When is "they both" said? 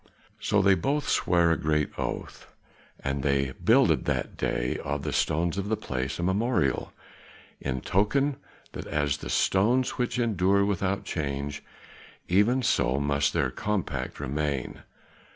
0.63-1.07